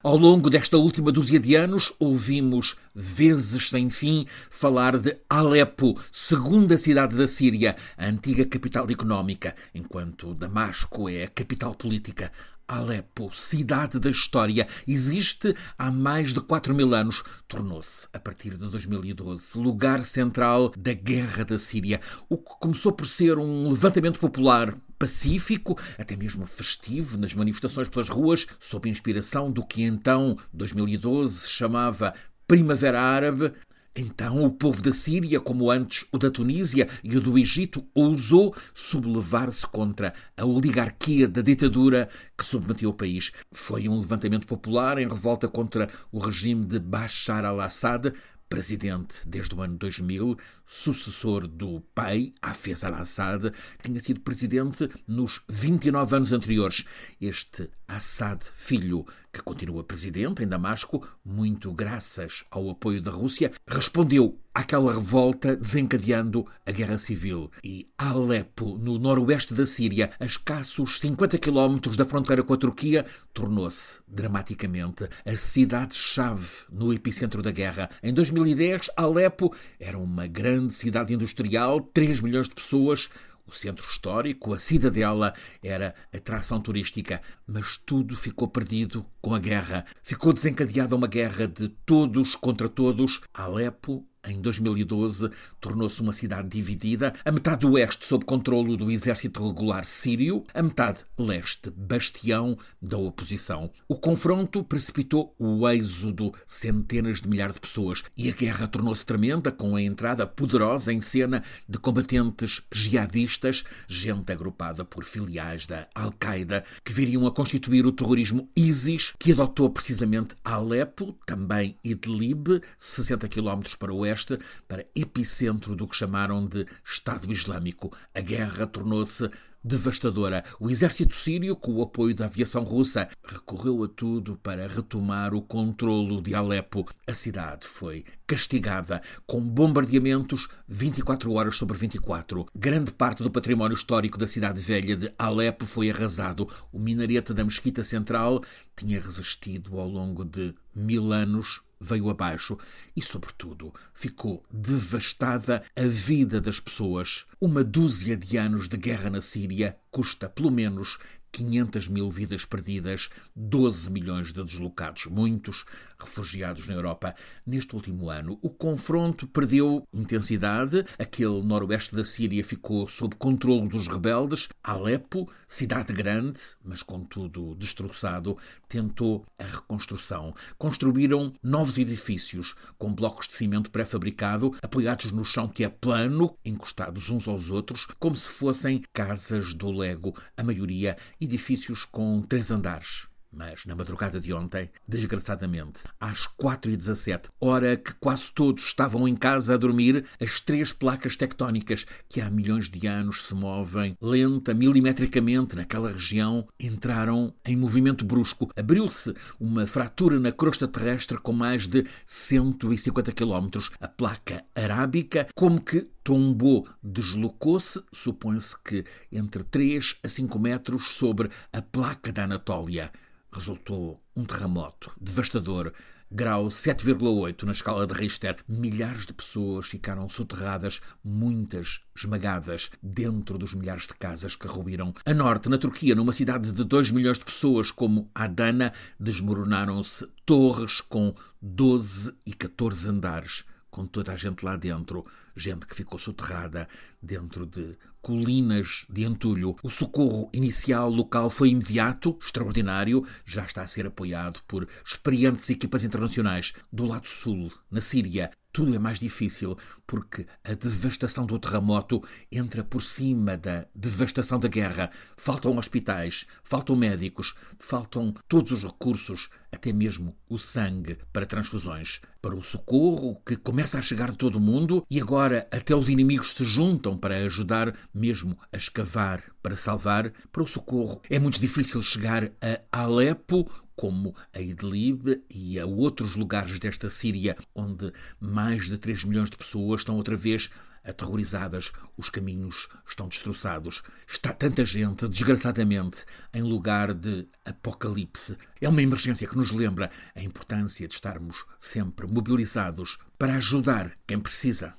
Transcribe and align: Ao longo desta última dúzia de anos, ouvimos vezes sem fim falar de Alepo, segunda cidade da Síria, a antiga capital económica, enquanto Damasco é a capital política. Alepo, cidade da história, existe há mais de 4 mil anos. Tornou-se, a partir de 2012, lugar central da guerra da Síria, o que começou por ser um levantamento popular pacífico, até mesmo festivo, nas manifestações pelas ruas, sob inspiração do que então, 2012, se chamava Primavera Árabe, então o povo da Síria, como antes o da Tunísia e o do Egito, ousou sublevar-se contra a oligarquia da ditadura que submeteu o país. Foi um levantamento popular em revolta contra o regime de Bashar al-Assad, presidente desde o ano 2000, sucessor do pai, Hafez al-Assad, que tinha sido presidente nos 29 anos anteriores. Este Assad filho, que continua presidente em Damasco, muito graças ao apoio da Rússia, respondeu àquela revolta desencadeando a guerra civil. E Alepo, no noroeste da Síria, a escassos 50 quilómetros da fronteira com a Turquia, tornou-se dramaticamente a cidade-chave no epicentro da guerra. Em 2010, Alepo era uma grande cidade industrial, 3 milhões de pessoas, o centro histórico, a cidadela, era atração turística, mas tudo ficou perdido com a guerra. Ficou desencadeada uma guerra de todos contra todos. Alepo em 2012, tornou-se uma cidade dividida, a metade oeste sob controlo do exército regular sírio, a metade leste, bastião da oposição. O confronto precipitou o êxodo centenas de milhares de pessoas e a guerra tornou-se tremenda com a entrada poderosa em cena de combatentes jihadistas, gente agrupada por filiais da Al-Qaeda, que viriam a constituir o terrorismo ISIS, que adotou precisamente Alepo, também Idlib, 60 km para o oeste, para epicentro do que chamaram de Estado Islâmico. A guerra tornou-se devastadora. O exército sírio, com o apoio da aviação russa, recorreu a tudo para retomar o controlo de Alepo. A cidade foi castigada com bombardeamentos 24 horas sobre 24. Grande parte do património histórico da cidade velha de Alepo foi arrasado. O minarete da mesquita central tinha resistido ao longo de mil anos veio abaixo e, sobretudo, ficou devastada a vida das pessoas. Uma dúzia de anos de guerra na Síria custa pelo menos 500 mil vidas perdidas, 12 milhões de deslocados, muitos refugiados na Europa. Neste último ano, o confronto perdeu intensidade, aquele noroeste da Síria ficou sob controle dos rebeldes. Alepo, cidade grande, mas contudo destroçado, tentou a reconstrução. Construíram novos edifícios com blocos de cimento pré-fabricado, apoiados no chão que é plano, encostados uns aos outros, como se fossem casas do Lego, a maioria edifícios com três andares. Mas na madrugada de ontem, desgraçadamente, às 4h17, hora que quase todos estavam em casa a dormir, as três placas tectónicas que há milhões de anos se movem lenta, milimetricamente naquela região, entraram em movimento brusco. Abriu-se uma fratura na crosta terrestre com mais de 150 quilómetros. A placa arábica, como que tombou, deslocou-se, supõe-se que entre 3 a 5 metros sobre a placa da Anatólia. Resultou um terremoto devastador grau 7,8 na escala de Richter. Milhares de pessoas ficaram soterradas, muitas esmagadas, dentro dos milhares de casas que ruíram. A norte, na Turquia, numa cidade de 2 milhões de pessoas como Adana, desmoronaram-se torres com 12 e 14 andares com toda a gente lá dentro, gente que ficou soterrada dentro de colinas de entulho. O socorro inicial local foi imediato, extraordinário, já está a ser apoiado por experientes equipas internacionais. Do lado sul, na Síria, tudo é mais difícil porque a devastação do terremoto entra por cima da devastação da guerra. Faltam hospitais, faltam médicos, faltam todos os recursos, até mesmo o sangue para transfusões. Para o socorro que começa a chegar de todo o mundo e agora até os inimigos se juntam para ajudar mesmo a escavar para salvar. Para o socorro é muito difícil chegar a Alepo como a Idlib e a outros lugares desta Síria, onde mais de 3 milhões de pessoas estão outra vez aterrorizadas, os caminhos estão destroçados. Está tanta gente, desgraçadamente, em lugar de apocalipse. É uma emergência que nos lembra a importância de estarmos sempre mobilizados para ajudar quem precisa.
Ao 0.00 0.16
longo 0.16 0.48
desta 0.48 0.76
última 0.76 1.10
dúzia 1.10 1.40
de 1.40 1.56
anos, 1.56 1.92
ouvimos 1.98 2.76
vezes 2.94 3.68
sem 3.68 3.90
fim 3.90 4.24
falar 4.48 4.96
de 4.96 5.16
Alepo, 5.28 6.00
segunda 6.12 6.78
cidade 6.78 7.16
da 7.16 7.26
Síria, 7.26 7.74
a 7.96 8.06
antiga 8.06 8.46
capital 8.46 8.88
económica, 8.88 9.56
enquanto 9.74 10.36
Damasco 10.36 11.08
é 11.08 11.24
a 11.24 11.28
capital 11.28 11.74
política. 11.74 12.30
Alepo, 12.68 13.32
cidade 13.32 13.98
da 13.98 14.08
história, 14.08 14.68
existe 14.86 15.52
há 15.76 15.90
mais 15.90 16.32
de 16.32 16.40
4 16.42 16.72
mil 16.72 16.94
anos. 16.94 17.24
Tornou-se, 17.48 18.06
a 18.12 18.20
partir 18.20 18.50
de 18.50 18.70
2012, 18.70 19.58
lugar 19.58 20.04
central 20.04 20.72
da 20.78 20.92
guerra 20.92 21.44
da 21.44 21.58
Síria, 21.58 22.00
o 22.28 22.38
que 22.38 22.52
começou 22.60 22.92
por 22.92 23.06
ser 23.06 23.36
um 23.36 23.68
levantamento 23.68 24.20
popular 24.20 24.76
pacífico, 24.98 25.78
até 25.96 26.16
mesmo 26.16 26.46
festivo, 26.46 27.16
nas 27.16 27.34
manifestações 27.34 27.88
pelas 27.88 28.08
ruas, 28.08 28.46
sob 28.58 28.88
inspiração 28.88 29.50
do 29.50 29.64
que 29.64 29.82
então, 29.82 30.36
2012, 30.52 31.40
se 31.40 31.50
chamava 31.50 32.14
Primavera 32.46 33.00
Árabe, 33.00 33.52
então 34.00 34.44
o 34.44 34.50
povo 34.50 34.80
da 34.80 34.92
Síria, 34.92 35.40
como 35.40 35.72
antes 35.72 36.06
o 36.12 36.18
da 36.18 36.30
Tunísia 36.30 36.88
e 37.02 37.16
o 37.16 37.20
do 37.20 37.36
Egito, 37.36 37.84
ousou 37.92 38.54
sublevar-se 38.72 39.66
contra 39.66 40.14
a 40.36 40.44
oligarquia 40.44 41.26
da 41.26 41.42
ditadura 41.42 42.08
que 42.36 42.44
submeteu 42.44 42.90
o 42.90 42.94
país. 42.94 43.32
Foi 43.50 43.88
um 43.88 43.98
levantamento 43.98 44.46
popular 44.46 44.98
em 44.98 45.08
revolta 45.08 45.48
contra 45.48 45.90
o 46.12 46.20
regime 46.20 46.64
de 46.64 46.78
Bashar 46.78 47.44
al-Assad, 47.44 48.12
presidente 48.48 49.20
desde 49.26 49.54
o 49.54 49.62
ano 49.62 49.76
2000, 49.76 50.36
sucessor 50.66 51.46
do 51.46 51.80
pai, 51.94 52.32
Hafez 52.40 52.84
al-Assad, 52.84 53.52
que 53.78 53.88
tinha 53.88 54.00
sido 54.00 54.20
presidente 54.20 54.88
nos 55.06 55.42
29 55.48 56.16
anos 56.16 56.32
anteriores. 56.32 56.84
Este 57.20 57.70
Assad 57.86 58.42
filho, 58.42 59.06
que 59.38 59.44
continua 59.44 59.84
presidente 59.84 60.42
em 60.42 60.48
Damasco, 60.48 61.06
muito 61.24 61.72
graças 61.72 62.44
ao 62.50 62.68
apoio 62.68 63.00
da 63.00 63.10
Rússia, 63.10 63.52
respondeu 63.66 64.38
àquela 64.52 64.92
revolta 64.92 65.54
desencadeando 65.54 66.44
a 66.66 66.72
guerra 66.72 66.98
civil. 66.98 67.48
E 67.62 67.88
Alepo, 67.96 68.76
no 68.76 68.98
noroeste 68.98 69.54
da 69.54 69.64
Síria, 69.64 70.10
a 70.18 70.24
escassos 70.24 70.98
50 70.98 71.38
quilómetros 71.38 71.96
da 71.96 72.04
fronteira 72.04 72.42
com 72.42 72.52
a 72.52 72.56
Turquia, 72.56 73.06
tornou-se 73.32 74.00
dramaticamente 74.08 75.08
a 75.24 75.36
cidade-chave 75.36 76.66
no 76.72 76.92
epicentro 76.92 77.40
da 77.40 77.52
guerra. 77.52 77.88
Em 78.02 78.12
2010, 78.12 78.90
Alepo 78.96 79.54
era 79.78 79.96
uma 79.96 80.26
grande 80.26 80.74
cidade 80.74 81.14
industrial, 81.14 81.80
3 81.80 82.20
milhões 82.20 82.48
de 82.48 82.56
pessoas, 82.56 83.08
o 83.48 83.52
centro 83.52 83.84
histórico, 83.84 84.52
a 84.52 84.58
cidadela, 84.58 85.34
era 85.62 85.94
atração 86.12 86.60
turística, 86.60 87.20
mas 87.46 87.76
tudo 87.76 88.16
ficou 88.16 88.46
perdido 88.46 89.04
com 89.20 89.34
a 89.34 89.38
guerra. 89.38 89.84
Ficou 90.02 90.32
desencadeada 90.32 90.94
uma 90.94 91.06
guerra 91.06 91.48
de 91.48 91.68
todos 91.68 92.36
contra 92.36 92.68
todos. 92.68 93.20
Alepo 93.32 94.07
em 94.26 94.40
2012, 94.40 95.30
tornou-se 95.60 96.00
uma 96.00 96.12
cidade 96.12 96.48
dividida, 96.48 97.12
a 97.24 97.32
metade 97.32 97.66
oeste 97.66 98.06
sob 98.06 98.24
controlo 98.24 98.76
do 98.76 98.90
exército 98.90 99.46
regular 99.46 99.84
sírio, 99.84 100.44
a 100.52 100.62
metade 100.62 101.00
leste, 101.16 101.70
bastião 101.70 102.56
da 102.80 102.98
oposição. 102.98 103.70
O 103.88 103.96
confronto 103.96 104.64
precipitou 104.64 105.34
o 105.38 105.68
êxodo 105.68 106.32
centenas 106.46 107.20
de 107.20 107.28
milhares 107.28 107.54
de 107.54 107.60
pessoas 107.60 108.02
e 108.16 108.28
a 108.28 108.32
guerra 108.32 108.66
tornou-se 108.66 109.04
tremenda 109.04 109.50
com 109.52 109.76
a 109.76 109.82
entrada 109.82 110.26
poderosa 110.26 110.92
em 110.92 111.00
cena 111.00 111.42
de 111.68 111.78
combatentes 111.78 112.62
jihadistas, 112.72 113.64
gente 113.86 114.32
agrupada 114.32 114.84
por 114.84 115.04
filiais 115.04 115.66
da 115.66 115.86
Al-Qaeda, 115.94 116.64
que 116.84 116.92
viriam 116.92 117.26
a 117.26 117.32
constituir 117.32 117.86
o 117.86 117.92
terrorismo 117.92 118.48
ISIS, 118.56 119.12
que 119.18 119.32
adotou 119.32 119.70
precisamente 119.70 120.34
Alepo, 120.44 121.16
também 121.26 121.76
Idlib, 121.82 122.60
60 122.76 123.28
km 123.28 123.60
para 123.78 123.92
o 123.92 124.04
oeste, 124.08 124.38
para 124.66 124.86
epicentro 124.94 125.76
do 125.76 125.86
que 125.86 125.96
chamaram 125.96 126.46
de 126.46 126.66
Estado 126.84 127.32
Islâmico. 127.32 127.92
A 128.14 128.20
guerra 128.20 128.66
tornou-se 128.66 129.30
devastadora. 129.62 130.44
O 130.58 130.70
exército 130.70 131.14
sírio, 131.14 131.56
com 131.56 131.74
o 131.74 131.82
apoio 131.82 132.14
da 132.14 132.26
aviação 132.26 132.62
russa, 132.62 133.08
recorreu 133.24 133.82
a 133.84 133.88
tudo 133.88 134.38
para 134.38 134.66
retomar 134.66 135.34
o 135.34 135.42
controlo 135.42 136.22
de 136.22 136.34
Alepo. 136.34 136.86
A 137.06 137.12
cidade 137.12 137.66
foi 137.66 138.04
castigada 138.26 139.02
com 139.26 139.40
bombardeamentos 139.40 140.48
24 140.66 141.32
horas 141.32 141.56
sobre 141.56 141.76
24. 141.76 142.46
Grande 142.54 142.92
parte 142.92 143.22
do 143.22 143.30
património 143.30 143.74
histórico 143.74 144.18
da 144.18 144.26
cidade 144.26 144.60
velha 144.60 144.96
de 144.96 145.12
Alepo 145.18 145.66
foi 145.66 145.90
arrasado. 145.90 146.48
O 146.72 146.78
minarete 146.78 147.34
da 147.34 147.44
mesquita 147.44 147.82
central 147.82 148.42
tinha 148.76 149.00
resistido 149.00 149.78
ao 149.78 149.88
longo 149.88 150.24
de 150.24 150.54
mil 150.74 151.12
anos 151.12 151.62
veio 151.80 152.10
abaixo 152.10 152.58
e, 152.96 153.02
sobretudo, 153.02 153.72
ficou 153.92 154.42
devastada 154.50 155.62
a 155.76 155.82
vida 155.82 156.40
das 156.40 156.60
pessoas. 156.60 157.26
Uma 157.40 157.62
dúzia 157.62 158.16
de 158.16 158.36
anos 158.36 158.68
de 158.68 158.76
guerra 158.76 159.10
na 159.10 159.20
Síria 159.20 159.78
custa 159.90 160.28
pelo 160.28 160.50
menos 160.50 160.98
500 161.32 161.88
mil 161.88 162.08
vidas 162.08 162.44
perdidas, 162.44 163.10
12 163.34 163.90
milhões 163.90 164.32
de 164.32 164.42
deslocados, 164.42 165.06
muitos 165.06 165.64
refugiados 165.98 166.66
na 166.66 166.74
Europa. 166.74 167.14
Neste 167.46 167.74
último 167.74 168.10
ano, 168.10 168.38
o 168.42 168.50
confronto 168.50 169.26
perdeu 169.26 169.86
intensidade, 169.92 170.84
aquele 170.98 171.42
noroeste 171.42 171.94
da 171.94 172.04
Síria 172.04 172.44
ficou 172.44 172.86
sob 172.88 173.16
controle 173.16 173.68
dos 173.68 173.88
rebeldes. 173.88 174.48
Alepo, 174.62 175.30
cidade 175.46 175.92
grande, 175.92 176.40
mas 176.64 176.82
contudo 176.82 177.54
destroçado, 177.54 178.36
tentou 178.68 179.24
a 179.38 179.44
reconstrução. 179.44 180.32
Construíram 180.56 181.32
novos 181.42 181.78
edifícios 181.78 182.54
com 182.76 182.92
blocos 182.92 183.28
de 183.28 183.34
cimento 183.34 183.70
pré-fabricado, 183.70 184.54
apoiados 184.62 185.12
no 185.12 185.24
chão 185.24 185.48
que 185.48 185.64
é 185.64 185.68
plano, 185.68 186.36
encostados 186.44 187.08
uns 187.10 187.28
aos 187.28 187.50
outros, 187.50 187.86
como 187.98 188.16
se 188.16 188.28
fossem 188.28 188.82
casas 188.92 189.54
do 189.54 189.70
Lego, 189.70 190.14
a 190.36 190.42
maioria 190.42 190.96
edifícios 191.20 191.84
com 191.84 192.22
três 192.22 192.50
andares. 192.50 193.08
Mas 193.30 193.66
na 193.66 193.74
madrugada 193.74 194.18
de 194.18 194.32
ontem, 194.32 194.70
desgraçadamente, 194.86 195.82
às 196.00 196.26
4h17, 196.26 197.28
hora 197.38 197.76
que 197.76 197.92
quase 197.94 198.32
todos 198.32 198.64
estavam 198.64 199.06
em 199.06 199.14
casa 199.14 199.54
a 199.54 199.56
dormir, 199.56 200.04
as 200.20 200.40
três 200.40 200.72
placas 200.72 201.14
tectónicas 201.14 201.84
que 202.08 202.20
há 202.20 202.30
milhões 202.30 202.70
de 202.70 202.86
anos 202.86 203.26
se 203.26 203.34
movem 203.34 203.96
lenta, 204.00 204.54
milimetricamente 204.54 205.54
naquela 205.54 205.90
região, 205.90 206.48
entraram 206.58 207.34
em 207.44 207.56
movimento 207.56 208.04
brusco. 208.04 208.50
Abriu-se 208.56 209.14
uma 209.38 209.66
fratura 209.66 210.18
na 210.18 210.32
crosta 210.32 210.66
terrestre 210.66 211.18
com 211.18 211.32
mais 211.32 211.68
de 211.68 211.84
150 212.06 213.12
quilómetros. 213.12 213.70
A 213.78 213.88
placa 213.88 214.44
arábica, 214.54 215.28
como 215.34 215.60
que 215.60 215.86
tombou, 216.02 216.66
deslocou-se, 216.82 217.82
supõe-se 217.92 218.56
que 218.62 218.84
entre 219.12 219.44
3 219.44 219.98
a 220.02 220.08
5 220.08 220.38
metros 220.38 220.88
sobre 220.88 221.28
a 221.52 221.60
placa 221.60 222.10
da 222.10 222.24
Anatólia. 222.24 222.90
Resultou 223.30 224.02
um 224.16 224.24
terremoto 224.24 224.92
devastador 225.00 225.72
grau 226.10 226.46
7,8 226.46 227.42
na 227.42 227.52
escala 227.52 227.86
de 227.86 227.94
Richter. 227.94 228.36
Milhares 228.48 229.06
de 229.06 229.12
pessoas 229.12 229.66
ficaram 229.66 230.08
soterradas, 230.08 230.80
muitas 231.04 231.80
esmagadas, 231.96 232.70
dentro 232.82 233.36
dos 233.38 233.54
milhares 233.54 233.86
de 233.86 233.94
casas 233.94 234.34
que 234.34 234.46
ruíram. 234.46 234.94
A 235.04 235.14
norte, 235.14 235.48
na 235.48 235.58
Turquia, 235.58 235.94
numa 235.94 236.12
cidade 236.12 236.52
de 236.52 236.64
2 236.64 236.90
milhões 236.90 237.18
de 237.18 237.24
pessoas 237.24 237.70
como 237.70 238.10
Adana, 238.14 238.72
desmoronaram-se 238.98 240.06
torres 240.24 240.80
com 240.80 241.14
12 241.40 242.14
e 242.24 242.32
14 242.32 242.88
andares 242.88 243.44
com 243.70 243.86
toda 243.86 244.12
a 244.12 244.16
gente 244.16 244.44
lá 244.44 244.56
dentro, 244.56 245.04
gente 245.36 245.66
que 245.66 245.74
ficou 245.74 245.98
soterrada 245.98 246.68
dentro 247.02 247.46
de 247.46 247.76
colinas 248.00 248.86
de 248.88 249.04
entulho. 249.04 249.56
O 249.62 249.70
socorro 249.70 250.30
inicial 250.32 250.90
local 250.90 251.28
foi 251.30 251.50
imediato, 251.50 252.18
extraordinário, 252.20 253.04
já 253.24 253.44
está 253.44 253.62
a 253.62 253.68
ser 253.68 253.86
apoiado 253.86 254.40
por 254.46 254.66
experientes 254.84 255.48
equipas 255.50 255.84
internacionais. 255.84 256.52
Do 256.72 256.86
lado 256.86 257.06
sul, 257.06 257.52
na 257.70 257.80
Síria, 257.80 258.30
tudo 258.52 258.74
é 258.74 258.78
mais 258.78 258.98
difícil 258.98 259.56
porque 259.86 260.26
a 260.42 260.54
devastação 260.54 261.26
do 261.26 261.38
terremoto 261.38 262.02
entra 262.32 262.64
por 262.64 262.82
cima 262.82 263.36
da 263.36 263.66
devastação 263.74 264.40
da 264.40 264.48
guerra. 264.48 264.90
Faltam 265.16 265.56
hospitais, 265.56 266.26
faltam 266.42 266.74
médicos, 266.74 267.34
faltam 267.58 268.14
todos 268.26 268.52
os 268.52 268.64
recursos, 268.64 269.28
até 269.50 269.72
mesmo 269.72 270.16
o 270.28 270.38
sangue 270.38 270.98
para 271.12 271.26
transfusões. 271.26 272.00
Para 272.20 272.34
o 272.34 272.42
socorro 272.42 273.20
que 273.24 273.36
começa 273.36 273.78
a 273.78 273.82
chegar 273.82 274.10
de 274.10 274.18
todo 274.18 274.36
o 274.36 274.40
mundo 274.40 274.84
e 274.90 275.00
agora 275.00 275.46
até 275.50 275.74
os 275.74 275.88
inimigos 275.88 276.34
se 276.34 276.44
juntam 276.44 276.96
para 276.96 277.16
ajudar 277.16 277.74
mesmo 277.94 278.38
a 278.52 278.56
escavar 278.56 279.22
para 279.42 279.56
salvar. 279.56 280.12
Para 280.30 280.42
o 280.42 280.46
socorro 280.46 281.00
é 281.08 281.18
muito 281.18 281.40
difícil 281.40 281.82
chegar 281.82 282.30
a 282.40 282.82
Alepo 282.82 283.50
como 283.74 284.14
a 284.34 284.40
Idlib 284.40 285.22
e 285.30 285.58
a 285.58 285.64
outros 285.64 286.16
lugares 286.16 286.58
desta 286.58 286.90
Síria, 286.90 287.36
onde 287.54 287.92
mais 288.20 288.66
de 288.66 288.76
3 288.76 289.04
milhões 289.04 289.30
de 289.30 289.36
pessoas 289.36 289.82
estão 289.82 289.96
outra 289.96 290.16
vez 290.16 290.50
aterrorizadas, 290.88 291.72
os 291.96 292.08
caminhos 292.08 292.68
estão 292.86 293.08
destroçados. 293.08 293.82
Está 294.06 294.32
tanta 294.32 294.64
gente, 294.64 295.08
desgraçadamente, 295.08 296.04
em 296.32 296.42
lugar 296.42 296.94
de 296.94 297.28
apocalipse. 297.44 298.38
É 298.60 298.68
uma 298.68 298.82
emergência 298.82 299.26
que 299.26 299.36
nos 299.36 299.50
lembra 299.50 299.90
a 300.14 300.22
importância 300.22 300.86
de 300.88 300.94
estarmos 300.94 301.44
sempre 301.58 302.06
mobilizados 302.06 302.98
para 303.18 303.34
ajudar 303.34 303.92
quem 304.06 304.20
precisa. 304.20 304.78